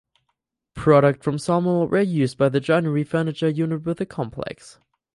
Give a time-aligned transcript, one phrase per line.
[0.73, 4.79] Product from the sawmill were used by the joinery furniture unit within the complex.